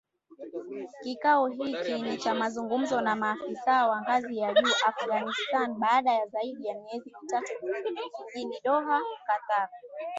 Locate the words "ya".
4.37-4.53, 6.13-6.27, 6.67-6.73